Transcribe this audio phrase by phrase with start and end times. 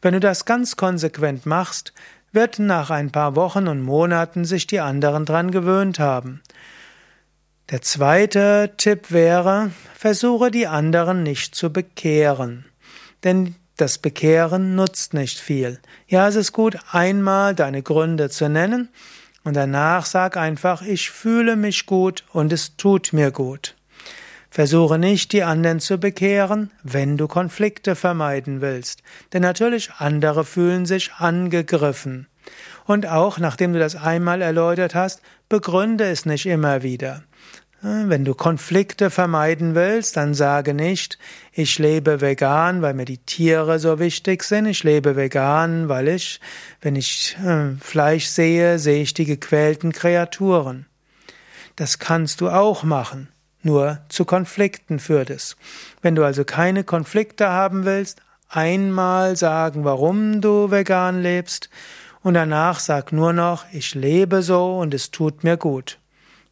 [0.00, 1.92] Wenn du das ganz konsequent machst,
[2.32, 6.40] wird nach ein paar Wochen und Monaten sich die anderen dran gewöhnt haben.
[7.68, 12.64] Der zweite Tipp wäre, versuche die anderen nicht zu bekehren.
[13.22, 15.80] Denn das Bekehren nutzt nicht viel.
[16.06, 18.88] Ja, es ist gut, einmal deine Gründe zu nennen
[19.42, 23.74] und danach sag einfach, ich fühle mich gut und es tut mir gut.
[24.48, 29.02] Versuche nicht, die anderen zu bekehren, wenn du Konflikte vermeiden willst.
[29.32, 32.28] Denn natürlich andere fühlen sich angegriffen.
[32.86, 37.24] Und auch, nachdem du das einmal erläutert hast, begründe es nicht immer wieder.
[37.86, 41.18] Wenn du Konflikte vermeiden willst, dann sage nicht,
[41.52, 44.64] ich lebe vegan, weil mir die Tiere so wichtig sind.
[44.64, 46.40] Ich lebe vegan, weil ich,
[46.80, 50.86] wenn ich äh, Fleisch sehe, sehe ich die gequälten Kreaturen.
[51.76, 53.28] Das kannst du auch machen.
[53.62, 55.54] Nur zu Konflikten führt es.
[56.00, 61.68] Wenn du also keine Konflikte haben willst, einmal sagen, warum du vegan lebst
[62.22, 65.98] und danach sag nur noch, ich lebe so und es tut mir gut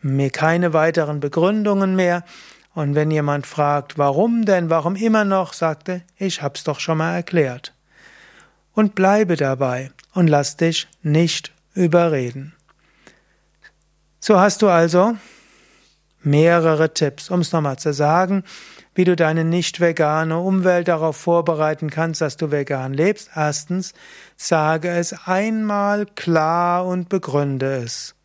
[0.00, 2.24] mir keine weiteren Begründungen mehr.
[2.74, 7.14] Und wenn jemand fragt, warum denn, warum immer noch, sagte, ich hab's doch schon mal
[7.14, 7.74] erklärt.
[8.74, 12.54] Und bleibe dabei und lass dich nicht überreden.
[14.20, 15.16] So hast du also
[16.22, 18.44] mehrere Tipps, um es nochmal zu sagen,
[18.94, 23.30] wie du deine nicht vegane Umwelt darauf vorbereiten kannst, dass du vegan lebst.
[23.34, 23.94] Erstens,
[24.36, 28.16] sage es einmal klar und begründe es.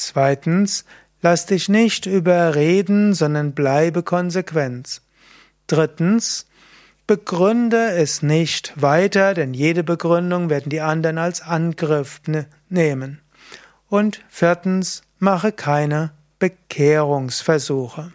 [0.00, 0.86] Zweitens,
[1.20, 5.02] lass dich nicht überreden, sondern bleibe konsequent.
[5.66, 6.46] Drittens,
[7.06, 13.20] begründe es nicht weiter, denn jede Begründung werden die anderen als Angriff ne nehmen.
[13.90, 18.10] Und viertens, mache keine Bekehrungsversuche.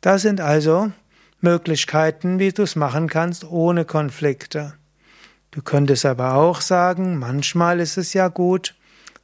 [0.00, 0.92] Das sind also
[1.40, 4.74] Möglichkeiten, wie du es machen kannst ohne Konflikte.
[5.50, 8.76] Du könntest aber auch sagen, manchmal ist es ja gut,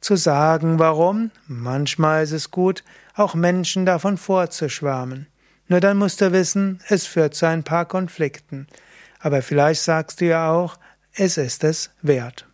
[0.03, 1.31] zu sagen, warum.
[1.47, 2.83] Manchmal ist es gut,
[3.15, 5.27] auch Menschen davon vorzuschwärmen.
[5.67, 8.67] Nur dann musst du wissen, es führt zu ein paar Konflikten.
[9.19, 10.77] Aber vielleicht sagst du ja auch,
[11.13, 12.47] es ist es wert.